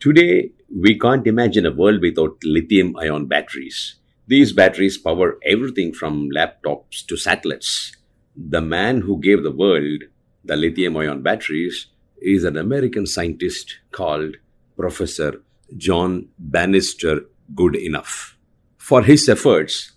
[0.00, 3.96] Today, we can't imagine a world without lithium ion batteries.
[4.28, 7.96] These batteries power everything from laptops to satellites.
[8.36, 10.04] The man who gave the world
[10.44, 11.88] the lithium ion batteries
[12.22, 14.36] is an American scientist called
[14.76, 15.42] Professor
[15.76, 17.22] John Bannister
[17.56, 18.34] Goodenough.
[18.76, 19.94] For his efforts,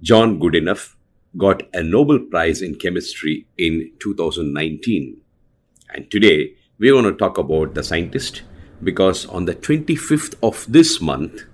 [0.00, 0.94] John Goodenough
[1.36, 5.20] got a Nobel Prize in Chemistry in 2019.
[5.90, 8.42] And today, we want to talk about the scientist
[8.82, 11.44] because on the 25th of this month,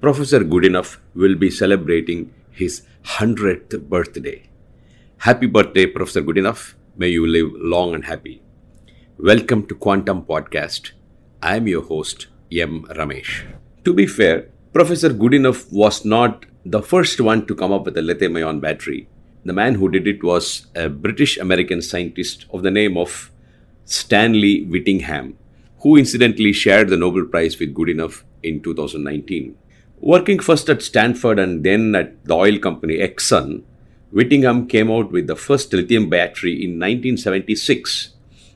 [0.00, 4.42] Professor Goodenough will be celebrating his 100th birthday.
[5.18, 6.74] Happy birthday, Professor Goodenough.
[6.96, 8.42] May you live long and happy.
[9.18, 10.92] Welcome to Quantum Podcast.
[11.40, 12.84] I am your host, M.
[12.90, 13.44] Ramesh.
[13.84, 18.02] To be fair, Professor Goodenough was not the first one to come up with a
[18.02, 19.08] lithium ion battery.
[19.44, 23.30] The man who did it was a British American scientist of the name of
[23.84, 25.36] Stanley Whittingham,
[25.82, 29.56] who incidentally shared the Nobel Prize with Goodenough in 2019.
[30.00, 33.62] Working first at Stanford and then at the oil company Exxon,
[34.10, 38.10] Whittingham came out with the first lithium battery in 1976.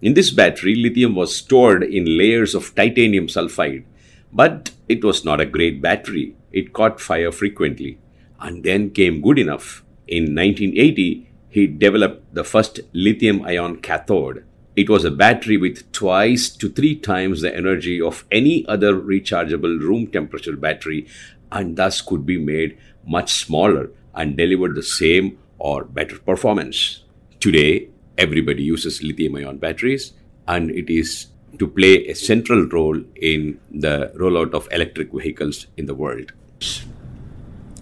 [0.00, 3.84] In this battery, lithium was stored in layers of titanium sulfide
[4.32, 6.34] but it was not a great battery.
[6.50, 7.98] It caught fire frequently.
[8.40, 9.82] And then came Goodenough.
[10.08, 14.44] In 1980, he developed the first lithium ion cathode.
[14.74, 19.78] It was a battery with twice to three times the energy of any other rechargeable
[19.80, 21.06] room temperature battery
[21.50, 27.04] and thus could be made much smaller and deliver the same or better performance.
[27.38, 30.14] Today, everybody uses lithium ion batteries
[30.48, 31.26] and it is
[31.58, 36.32] to play a central role in the rollout of electric vehicles in the world.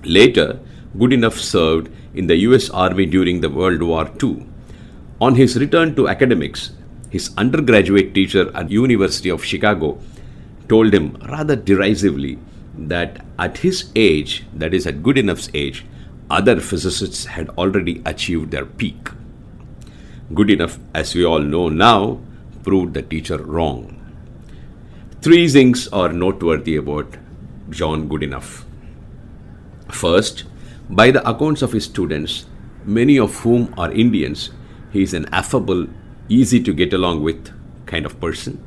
[0.03, 0.59] Later,
[0.97, 4.45] Goodenough served in the US Army during the World War II.
[5.21, 6.73] On his return to academics,
[7.11, 9.99] his undergraduate teacher at University of Chicago
[10.69, 12.39] told him rather derisively
[12.79, 15.85] that at his age, that is at Goodenough's age,
[16.31, 19.09] other physicists had already achieved their peak.
[20.33, 22.21] Goodenough, as we all know now,
[22.63, 23.97] proved the teacher wrong.
[25.21, 27.17] Three things are noteworthy about
[27.69, 28.65] John Goodenough.
[29.91, 30.45] First,
[30.89, 32.47] by the accounts of his students,
[32.85, 34.51] many of whom are Indians,
[34.93, 35.89] he is an affable,
[36.31, 37.53] easy to get along with
[37.87, 38.63] kind of person,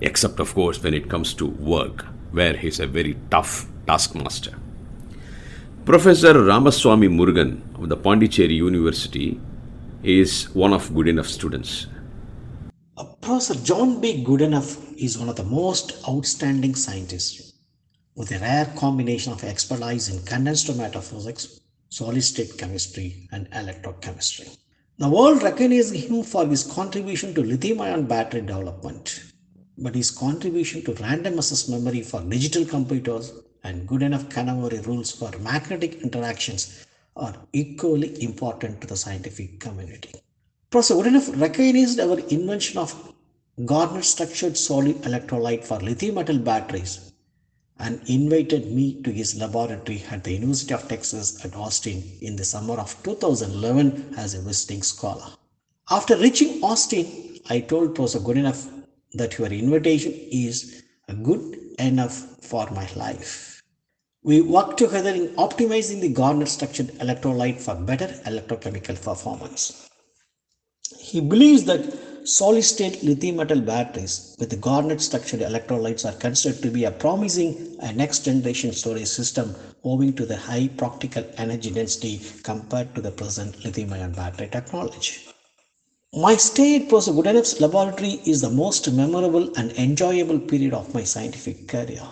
[0.00, 4.54] except, of course, when it comes to work, where he's a very tough taskmaster.
[5.84, 9.40] Professor Ramaswamy Murugan of the Pondicherry University
[10.02, 11.86] is one of Goodenough's students.
[13.20, 14.24] Professor John B.
[14.24, 17.52] Goodenough is one of the most outstanding scientists
[18.14, 24.56] with a rare combination of expertise in condensed matter physics, solid state chemistry, and electrochemistry.
[25.00, 29.22] The world recognizes him for his contribution to lithium ion battery development,
[29.76, 33.32] but his contribution to random access memory for digital computers
[33.62, 40.14] and Goodenough Kanamori rules for magnetic interactions are equally important to the scientific community.
[40.68, 43.14] Professor Goodenough recognized our invention of
[43.64, 47.07] Garnet structured solid electrolyte for lithium metal batteries
[47.78, 52.44] and invited me to his laboratory at the University of Texas at Austin in the
[52.44, 55.26] summer of 2011 as a visiting scholar.
[55.90, 58.68] After reaching Austin, I told Professor Goodenough
[59.14, 60.82] that your invitation is
[61.22, 63.62] good enough for my life.
[64.22, 69.88] We worked together in optimizing the Garnet structured electrolyte for better electrochemical performance.
[70.98, 76.70] He believes that solid state lithium metal batteries with garnet structured electrolytes are considered to
[76.70, 82.94] be a promising next generation storage system owing to the high practical energy density compared
[82.94, 85.14] to the present lithium ion battery technology.
[86.12, 91.04] My stay at Professor Goodenough's laboratory is the most memorable and enjoyable period of my
[91.04, 92.02] scientific career.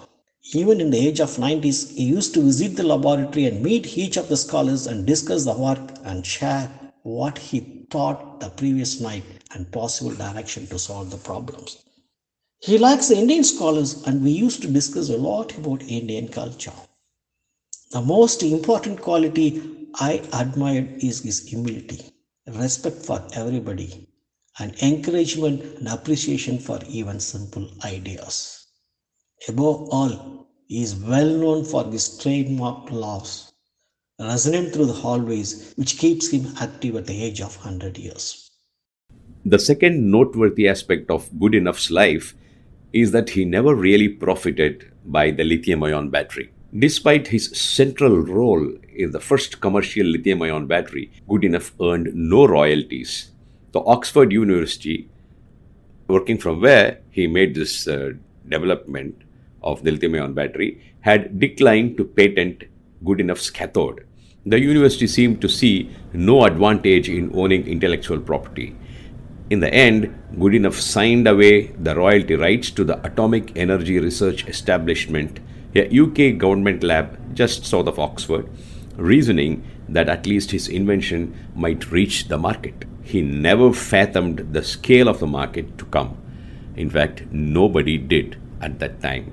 [0.55, 4.17] Even in the age of 90s, he used to visit the laboratory and meet each
[4.17, 6.71] of the scholars and discuss the work and share
[7.03, 11.79] what he thought the previous night and possible direction to solve the problems.
[12.61, 16.73] He likes the Indian scholars, and we used to discuss a lot about Indian culture.
[17.93, 22.11] The most important quality I admired is his humility,
[22.47, 24.09] respect for everybody,
[24.59, 28.67] and encouragement and appreciation for even simple ideas.
[29.49, 33.46] Above all, he is well known for his trademark laughs,
[34.19, 38.51] resonant through the hallways, which keeps him active at the age of 100 years.
[39.45, 42.35] The second noteworthy aspect of Goodenough's life
[42.93, 46.51] is that he never really profited by the lithium ion battery.
[46.77, 53.31] Despite his central role in the first commercial lithium ion battery, Goodenough earned no royalties.
[53.73, 55.09] The Oxford University,
[56.09, 58.13] working from where he made this uh,
[58.49, 59.23] development,
[59.63, 62.65] of the lithium ion battery, had declined to patent
[63.05, 64.06] Goodenough's cathode.
[64.49, 68.77] The university seemed to see no advantage in owning intellectual property.
[69.51, 75.41] In the end, Goodenough signed away the royalty rights to the Atomic Energy Research Establishment,
[75.75, 78.49] a UK government lab just south of Oxford,
[78.97, 82.85] reasoning that at least his invention might reach the market.
[83.03, 86.17] He never fathomed the scale of the market to come.
[86.77, 89.33] In fact, nobody did at that time.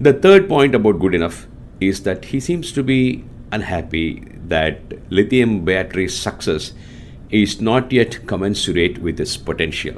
[0.00, 1.44] The third point about Goodenough
[1.80, 4.80] is that he seems to be unhappy that
[5.10, 6.72] lithium battery success
[7.30, 9.96] is not yet commensurate with its potential.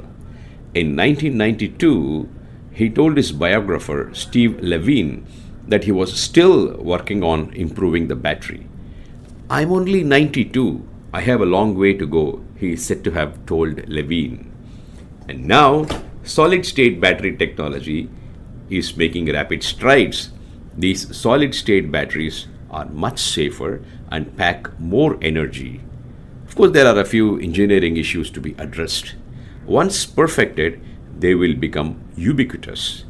[0.73, 2.29] In 1992,
[2.71, 5.25] he told his biographer, Steve Levine,
[5.67, 8.67] that he was still working on improving the battery.
[9.49, 10.87] I'm only 92.
[11.13, 14.51] I have a long way to go, he is said to have told Levine.
[15.27, 15.85] And now,
[16.23, 18.09] solid state battery technology
[18.69, 20.31] is making rapid strides.
[20.77, 25.81] These solid state batteries are much safer and pack more energy.
[26.47, 29.15] Of course, there are a few engineering issues to be addressed.
[29.65, 30.81] Once perfected,
[31.19, 33.05] they will become ubiquitous.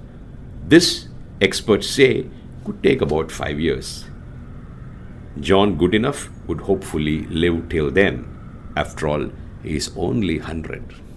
[0.67, 1.07] This,
[1.39, 2.27] experts say,
[2.65, 4.05] could take about five years.
[5.39, 8.27] John Goodenough would hopefully live till then.
[8.75, 9.31] After all,
[9.63, 11.10] he is only 100.